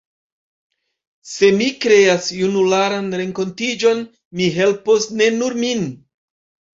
Se 1.31 1.49
mi 1.57 1.65
kreas 1.83 2.29
junularan 2.37 3.11
renkontiĝon, 3.21 4.01
mi 4.39 4.47
helpos 4.57 5.05
ne 5.21 5.29
nur 5.37 5.57
min. 5.65 5.85